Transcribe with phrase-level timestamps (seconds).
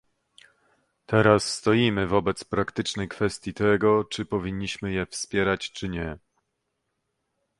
[1.05, 6.17] Teraz stoimy wobec praktycznej kwestii tego, czy powinniśmy je wspierać, czy nie